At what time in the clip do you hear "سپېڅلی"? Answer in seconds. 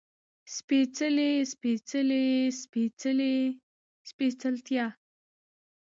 0.55-1.31